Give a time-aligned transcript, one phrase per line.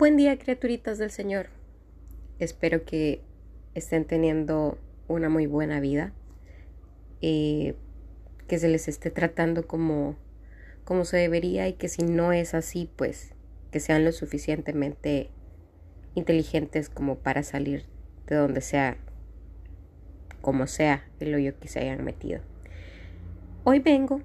[0.00, 1.50] Buen día, criaturitas del Señor.
[2.38, 3.20] Espero que
[3.74, 4.78] estén teniendo
[5.08, 6.14] una muy buena vida.
[7.20, 7.74] Eh,
[8.48, 10.16] que se les esté tratando como,
[10.86, 13.34] como se debería y que si no es así, pues
[13.72, 15.28] que sean lo suficientemente
[16.14, 17.84] inteligentes como para salir
[18.26, 18.96] de donde sea,
[20.40, 22.40] como sea el hoyo que se hayan metido.
[23.64, 24.22] Hoy vengo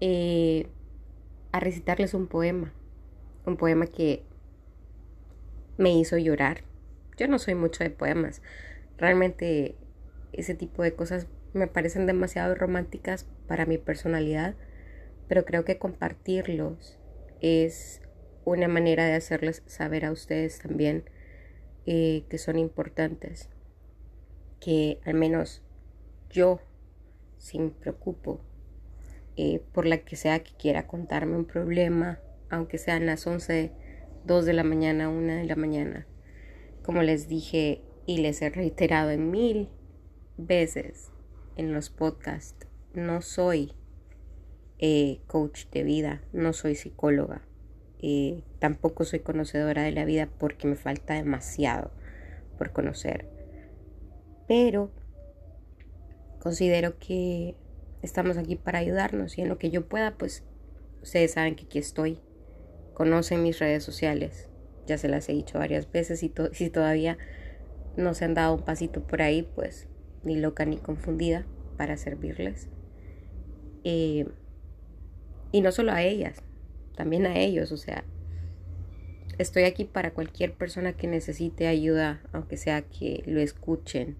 [0.00, 0.68] eh,
[1.50, 2.72] a recitarles un poema,
[3.44, 4.29] un poema que
[5.80, 6.62] me hizo llorar.
[7.16, 8.42] Yo no soy mucho de poemas.
[8.98, 9.76] Realmente
[10.32, 14.54] ese tipo de cosas me parecen demasiado románticas para mi personalidad,
[15.26, 16.98] pero creo que compartirlos
[17.40, 18.02] es
[18.44, 21.04] una manera de hacerles saber a ustedes también
[21.86, 23.48] eh, que son importantes,
[24.60, 25.62] que al menos
[26.28, 26.60] yo,
[27.38, 28.42] si me preocupo
[29.36, 33.72] eh, por la que sea que quiera contarme un problema, aunque sean las 11
[34.24, 36.06] 2 de la mañana, 1 de la mañana.
[36.82, 39.68] Como les dije y les he reiterado en mil
[40.36, 41.10] veces
[41.56, 43.72] en los podcasts, no soy
[44.78, 47.42] eh, coach de vida, no soy psicóloga,
[48.00, 51.90] eh, tampoco soy conocedora de la vida porque me falta demasiado
[52.58, 53.28] por conocer.
[54.48, 54.90] Pero
[56.40, 57.54] considero que
[58.02, 60.44] estamos aquí para ayudarnos y en lo que yo pueda, pues
[61.02, 62.18] ustedes saben que aquí estoy
[63.00, 64.50] conocen mis redes sociales.
[64.86, 67.16] Ya se las he dicho varias veces y si todavía
[67.96, 69.88] no se han dado un pasito por ahí, pues
[70.22, 71.46] ni loca ni confundida
[71.78, 72.68] para servirles.
[73.84, 74.26] Eh,
[75.50, 76.42] y no solo a ellas,
[76.94, 78.04] también a ellos, o sea,
[79.38, 84.18] estoy aquí para cualquier persona que necesite ayuda, aunque sea que lo escuchen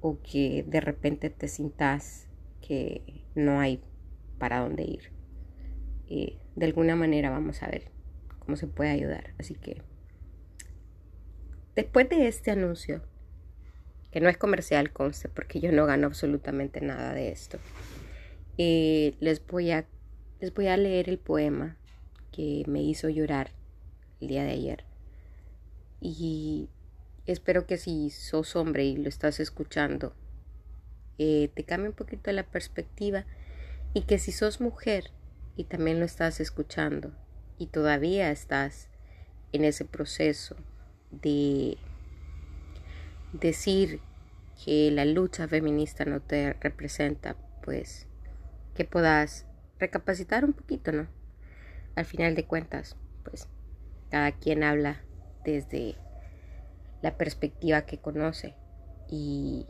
[0.00, 2.26] o que de repente te sintas
[2.60, 3.80] que no hay
[4.40, 5.12] para dónde ir.
[6.08, 7.99] Eh, de alguna manera vamos a ver
[8.50, 9.32] cómo se puede ayudar.
[9.38, 9.80] Así que
[11.76, 13.00] después de este anuncio,
[14.10, 17.60] que no es comercial, conste, porque yo no gano absolutamente nada de esto,
[18.58, 19.86] eh, les, voy a,
[20.40, 21.76] les voy a leer el poema
[22.32, 23.52] que me hizo llorar
[24.20, 24.84] el día de ayer.
[26.00, 26.68] Y
[27.26, 30.12] espero que si sos hombre y lo estás escuchando,
[31.18, 33.26] eh, te cambie un poquito la perspectiva
[33.94, 35.12] y que si sos mujer
[35.54, 37.12] y también lo estás escuchando,
[37.60, 38.88] y todavía estás
[39.52, 40.56] en ese proceso
[41.10, 41.76] de
[43.34, 44.00] decir
[44.64, 48.06] que la lucha feminista no te representa, pues
[48.74, 49.44] que puedas
[49.78, 51.06] recapacitar un poquito, ¿no?
[51.96, 53.46] Al final de cuentas, pues
[54.10, 55.02] cada quien habla
[55.44, 55.96] desde
[57.02, 58.54] la perspectiva que conoce
[59.06, 59.66] y,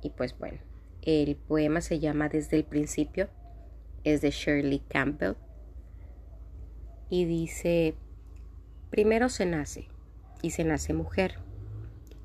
[0.00, 0.58] y pues bueno,
[1.02, 3.28] el poema se llama Desde el principio,
[4.04, 5.34] es de Shirley Campbell
[7.08, 7.94] y dice,
[8.90, 9.88] primero se nace
[10.42, 11.38] y se nace mujer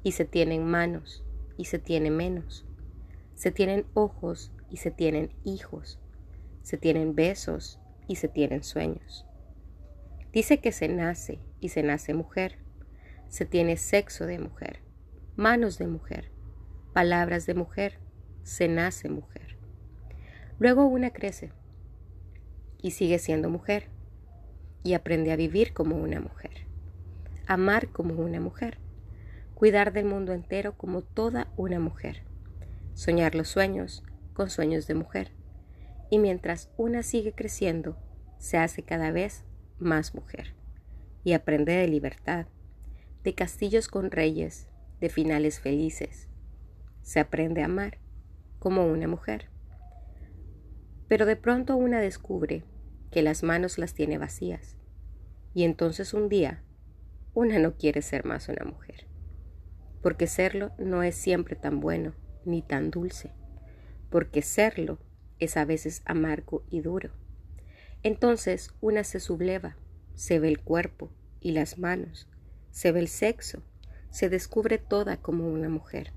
[0.03, 1.23] y se tienen manos
[1.57, 2.65] y se tiene menos,
[3.35, 5.99] se tienen ojos y se tienen hijos,
[6.63, 9.25] se tienen besos y se tienen sueños.
[10.33, 12.57] Dice que se nace y se nace mujer,
[13.29, 14.79] se tiene sexo de mujer,
[15.35, 16.31] manos de mujer,
[16.93, 17.99] palabras de mujer,
[18.43, 19.57] se nace mujer.
[20.57, 21.51] Luego una crece
[22.81, 23.89] y sigue siendo mujer
[24.83, 26.67] y aprende a vivir como una mujer,
[27.47, 28.77] amar como una mujer,
[29.53, 32.23] cuidar del mundo entero como toda una mujer,
[32.93, 34.03] soñar los sueños
[34.33, 35.31] con sueños de mujer.
[36.09, 37.97] Y mientras una sigue creciendo,
[38.37, 39.45] se hace cada vez
[39.79, 40.55] más mujer
[41.23, 42.47] y aprende de libertad,
[43.23, 44.67] de castillos con reyes,
[44.99, 46.27] de finales felices.
[47.03, 47.97] Se aprende a amar
[48.59, 49.49] como una mujer.
[51.07, 52.63] Pero de pronto una descubre
[53.11, 54.77] que las manos las tiene vacías.
[55.53, 56.63] Y entonces un día,
[57.33, 59.05] una no quiere ser más una mujer,
[60.01, 62.13] porque serlo no es siempre tan bueno
[62.45, 63.31] ni tan dulce,
[64.09, 64.97] porque serlo
[65.39, 67.11] es a veces amargo y duro.
[68.03, 69.75] Entonces una se subleva,
[70.15, 72.27] se ve el cuerpo y las manos,
[72.71, 73.61] se ve el sexo,
[74.09, 76.13] se descubre toda como una mujer.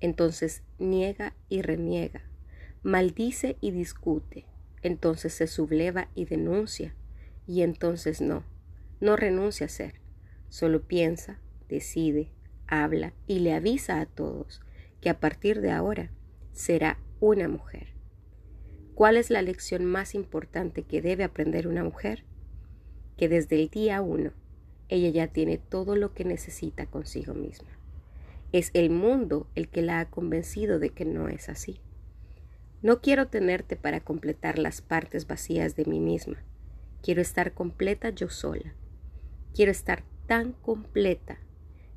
[0.00, 2.22] Entonces niega y reniega,
[2.82, 4.46] maldice y discute,
[4.82, 6.94] entonces se subleva y denuncia,
[7.46, 8.44] y entonces no,
[9.00, 10.00] no renuncia a ser,
[10.48, 11.38] solo piensa,
[11.68, 12.30] decide,
[12.66, 14.60] habla y le avisa a todos
[15.00, 16.10] que a partir de ahora
[16.52, 17.94] será una mujer.
[18.94, 22.24] ¿Cuál es la lección más importante que debe aprender una mujer?
[23.16, 24.32] Que desde el día uno
[24.88, 27.68] ella ya tiene todo lo que necesita consigo misma.
[28.52, 31.80] Es el mundo el que la ha convencido de que no es así.
[32.80, 36.44] No quiero tenerte para completar las partes vacías de mí misma.
[37.02, 38.74] Quiero estar completa yo sola.
[39.52, 41.38] Quiero estar tan completa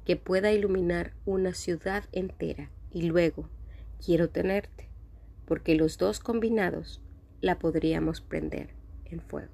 [0.06, 3.48] que pueda iluminar una ciudad entera y luego
[4.04, 4.89] quiero tenerte,
[5.45, 7.04] porque los dos combinados
[7.42, 8.74] la podríamos prender
[9.06, 9.51] en fuego.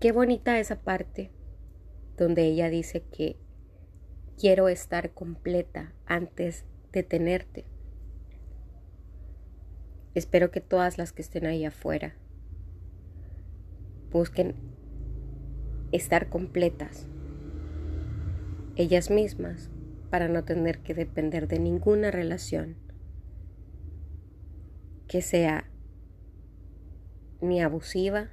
[0.00, 1.30] Qué bonita esa parte
[2.16, 3.36] donde ella dice que
[4.42, 7.64] quiero estar completa antes de tenerte.
[10.16, 12.16] Espero que todas las que estén ahí afuera
[14.10, 14.56] busquen
[15.92, 17.06] estar completas
[18.74, 19.70] ellas mismas
[20.10, 22.74] para no tener que depender de ninguna relación
[25.06, 25.70] que sea
[27.40, 28.30] ni abusiva,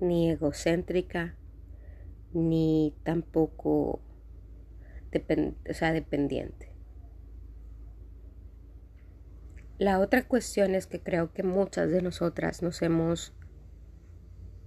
[0.00, 1.36] ni egocéntrica,
[2.32, 4.00] ni tampoco
[5.72, 6.72] sea, dependiente.
[9.78, 13.34] La otra cuestión es que creo que muchas de nosotras nos hemos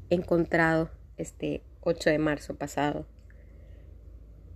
[0.09, 3.07] encontrado este 8 de marzo pasado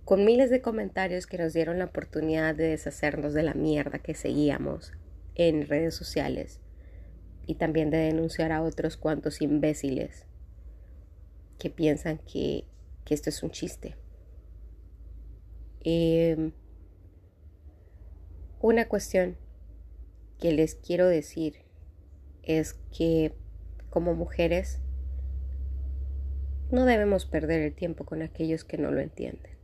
[0.04, 4.14] con miles de comentarios que nos dieron la oportunidad de deshacernos de la mierda que
[4.14, 4.92] seguíamos
[5.34, 6.60] en redes sociales
[7.46, 10.26] y también de denunciar a otros cuantos imbéciles
[11.58, 12.66] que piensan que,
[13.08, 13.96] esto es un chiste.
[15.84, 16.52] Em,
[18.60, 19.36] una cuestión
[20.40, 21.56] que les quiero decir
[22.42, 23.32] es que
[23.90, 24.80] como mujeres
[26.70, 29.54] no debemos perder el tiempo con aquellos que no lo entienden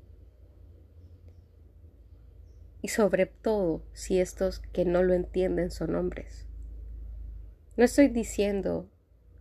[2.83, 6.47] y sobre todo si estos que no lo entienden son hombres.
[7.77, 8.89] No estoy diciendo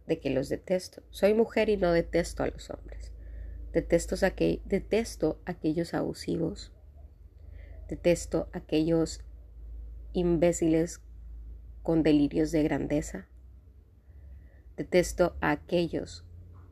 [0.08, 1.04] de que los detesto.
[1.10, 3.12] Soy mujer y no detesto a los hombres.
[3.74, 4.34] Detesto, a
[4.66, 6.72] detesto aquellos abusivos.
[7.88, 9.22] Detesto aquellos
[10.14, 11.02] imbéciles
[11.84, 13.28] con delirios de grandeza.
[14.76, 16.26] Detesto a aquellos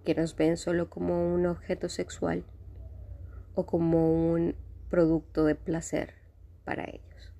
[0.06, 2.44] que nos ven solo como un objeto sexual
[3.54, 4.56] o como un
[4.90, 6.14] producto de placer
[6.64, 7.34] para ellos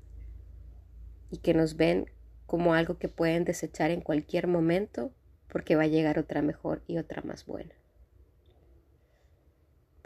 [1.32, 2.10] y que nos ven
[2.46, 5.12] como algo que pueden desechar en cualquier momento
[5.50, 7.74] porque va a llegar otra mejor y otra más buena.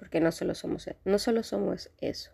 [0.01, 2.31] Porque no solo somos, no solo somos eso.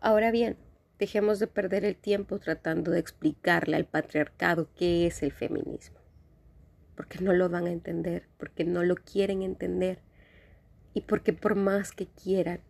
[0.00, 0.56] Ahora bien,
[0.98, 6.00] dejemos de perder el tiempo tratando de explicarle al patriarcado qué es el feminismo.
[6.96, 10.00] Porque no lo van a entender, porque no lo quieren entender
[10.92, 12.62] y porque por más que quieran,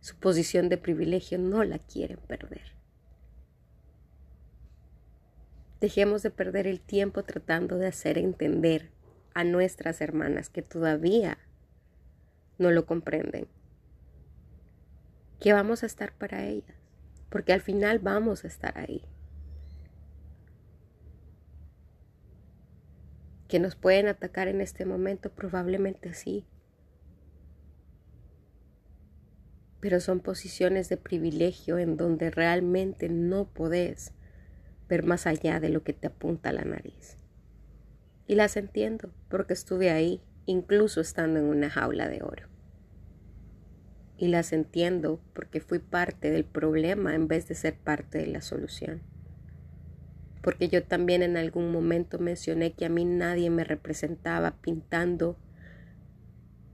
[0.00, 2.74] su posición de privilegio no la quieren perder.
[5.80, 8.90] Dejemos de perder el tiempo tratando de hacer entender
[9.32, 11.38] a nuestras hermanas que todavía
[12.58, 13.46] no lo comprenden,
[15.40, 16.76] que vamos a estar para ellas,
[17.30, 19.02] porque al final vamos a estar ahí.
[23.48, 26.46] Que nos pueden atacar en este momento, probablemente sí,
[29.84, 34.14] pero son posiciones de privilegio en donde realmente no podés
[34.88, 37.18] ver más allá de lo que te apunta la nariz.
[38.26, 42.48] Y las entiendo, porque estuve ahí, incluso estando en una jaula de oro.
[44.16, 48.40] Y las entiendo porque fui parte del problema en vez de ser parte de la
[48.40, 49.02] solución.
[50.42, 55.36] Porque yo también en algún momento mencioné que a mí nadie me representaba pintando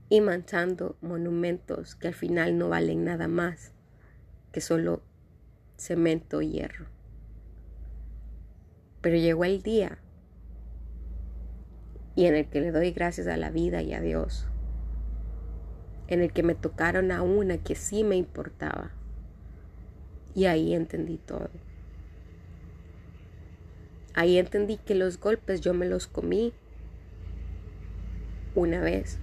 [0.09, 3.73] y manchando monumentos que al final no valen nada más
[4.51, 5.01] que solo
[5.77, 6.87] cemento y hierro.
[9.01, 9.99] Pero llegó el día
[12.15, 14.47] y en el que le doy gracias a la vida y a Dios,
[16.07, 18.91] en el que me tocaron a una que sí me importaba.
[20.33, 21.49] Y ahí entendí todo.
[24.13, 26.53] Ahí entendí que los golpes yo me los comí
[28.55, 29.19] una vez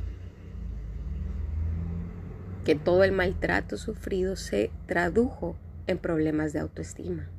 [2.69, 7.31] que todo el maltrato sufrido se tradujo en problemas de autoestima.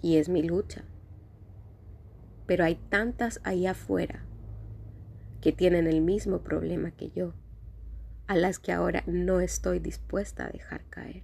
[0.00, 0.84] Y es mi lucha.
[2.48, 4.24] Pero hay tantas ahí afuera
[5.42, 7.34] que tienen el mismo problema que yo,
[8.26, 11.22] a las que ahora no estoy dispuesta a dejar caer.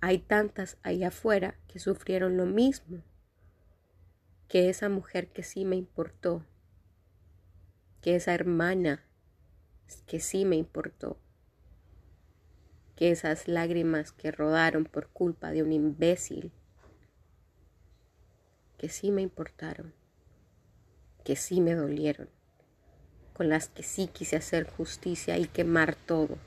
[0.00, 3.04] Hay tantas ahí afuera que sufrieron lo mismo
[4.48, 6.42] que esa mujer que sí me importó,
[8.00, 9.04] que esa hermana
[10.06, 11.18] que sí me importó,
[12.96, 16.50] que esas lágrimas que rodaron por culpa de un imbécil,
[18.78, 19.92] que sí me importaron,
[21.24, 22.30] que sí me dolieron,
[23.34, 26.38] con las que sí quise hacer justicia y quemar todo,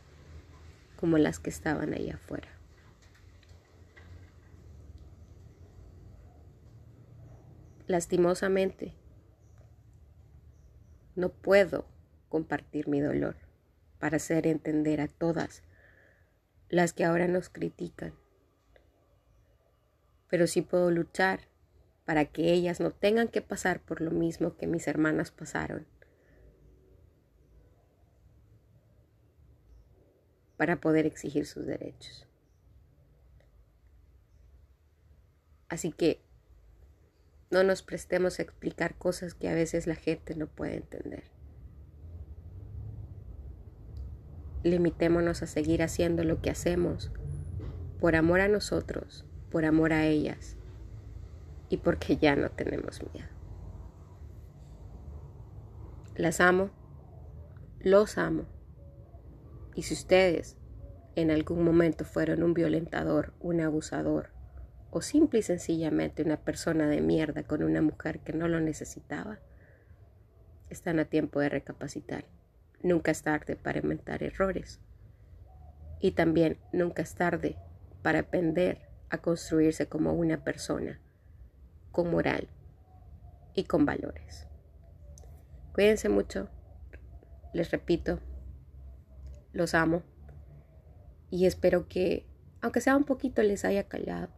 [0.96, 2.50] como las que estaban ahí afuera.
[7.92, 8.94] lastimosamente,
[11.16, 11.86] no puedo
[12.30, 13.36] compartir mi dolor
[14.00, 15.62] para hacer entender a todas
[16.70, 18.14] las que ahora nos critican.
[20.30, 21.42] Pero sí puedo luchar
[22.12, 25.88] para que ellas no tengan que pasar por lo mismo que mis hermanas pasaron.
[30.58, 32.27] Para poder exigir sus derechos.
[35.70, 36.22] Así que
[37.50, 41.24] no nos prestemos a explicar cosas que a veces la gente no puede entender.
[44.63, 47.10] Limitémonos a seguir haciendo lo que hacemos
[48.01, 50.58] por amor a nosotros, por amor a ellas
[51.72, 53.30] y porque ya no tenemos miedo.
[56.18, 56.70] Las amo,
[57.80, 58.44] los amo.
[59.74, 60.58] Y si ustedes
[61.16, 64.32] en algún momento fueron un violentador, un abusador,
[64.90, 69.40] o simple y sencillamente una persona de mierda con una mujer que no lo necesitaba,
[70.70, 72.25] están a tiempo de recapacitar.
[72.84, 74.82] Nunca es tarde para inventar errores.
[76.01, 77.56] Y también nunca es tarde
[78.01, 81.00] para aprender a construirse como una persona
[81.91, 82.48] con moral
[83.53, 84.48] y con valores.
[85.74, 86.50] Cuídense mucho.
[87.53, 88.19] Les repito,
[89.53, 90.03] los amo
[91.29, 92.25] y espero que,
[92.62, 94.29] aunque sea un poquito, les haya callado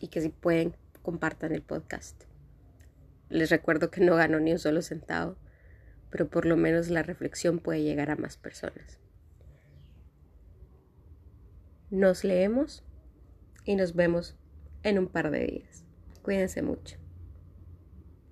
[0.00, 2.24] y que si pueden compartan el podcast.
[3.28, 5.36] Les recuerdo que no gano ni un solo centavo,
[6.10, 9.00] pero por lo menos la reflexión puede llegar a más personas.
[11.90, 12.84] Nos leemos
[13.64, 14.36] y nos vemos
[14.82, 15.85] en un par de días.
[16.26, 16.96] Cuídense mucho.